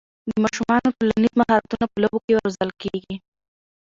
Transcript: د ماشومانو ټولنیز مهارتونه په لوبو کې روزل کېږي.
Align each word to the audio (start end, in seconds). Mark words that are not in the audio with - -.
د 0.29 0.31
ماشومانو 0.43 0.95
ټولنیز 0.97 1.33
مهارتونه 1.41 1.85
په 1.89 1.97
لوبو 2.01 2.19
کې 2.25 2.33
روزل 2.41 2.69
کېږي. 2.81 3.15